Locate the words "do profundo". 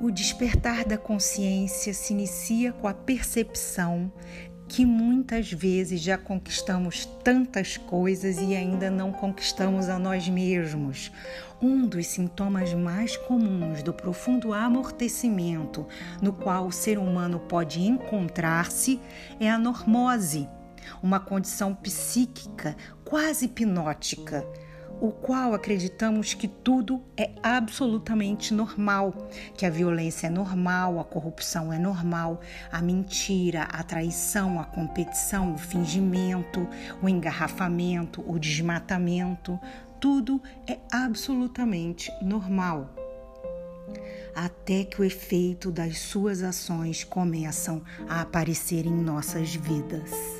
13.82-14.54